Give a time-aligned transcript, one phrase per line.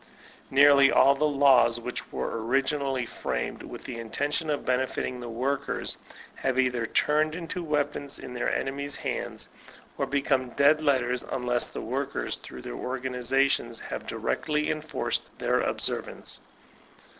[0.49, 5.95] Nearly all the laws which were originally framed with the intention of benefiting the workers,
[6.37, 9.47] have either turned into weapons in their enemies' hands,
[9.99, 16.39] or become dead letters, unless the workers through their organizations have directly enforced the observance.